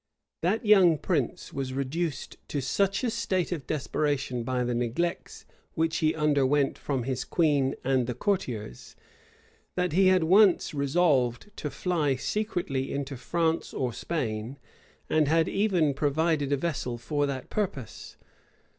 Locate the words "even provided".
15.47-16.51